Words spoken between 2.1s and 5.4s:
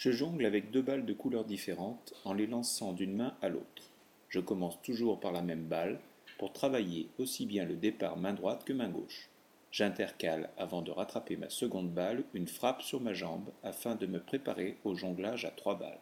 en les lançant d'une main à l'autre. Je commence toujours par